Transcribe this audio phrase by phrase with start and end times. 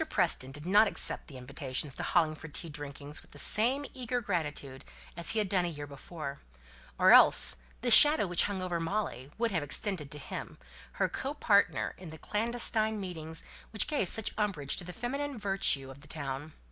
[0.09, 4.83] Preston did not accept the invitations to Hollingford tea drinkings with the same eager gratitude
[5.15, 6.39] as he had done a year before:
[6.97, 10.57] or else the shadow which hung over Molly would have extended to him,
[10.93, 15.91] her co partner in the clandestine meetings which gave such umbrage to the feminine virtue
[15.91, 16.53] of the town.